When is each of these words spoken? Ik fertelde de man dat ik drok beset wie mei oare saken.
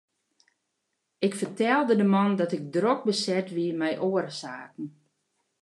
Ik 1.25 1.33
fertelde 1.39 1.93
de 1.99 2.03
man 2.13 2.31
dat 2.39 2.51
ik 2.57 2.63
drok 2.75 3.01
beset 3.07 3.47
wie 3.55 3.73
mei 3.79 3.95
oare 4.07 4.29
saken. 4.41 4.85